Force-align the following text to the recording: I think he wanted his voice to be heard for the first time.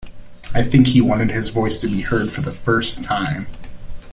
I 0.55 0.63
think 0.63 0.87
he 0.87 0.99
wanted 1.01 1.29
his 1.29 1.49
voice 1.49 1.77
to 1.81 1.87
be 1.87 2.01
heard 2.01 2.31
for 2.31 2.41
the 2.41 2.51
first 2.51 3.03
time. 3.03 3.45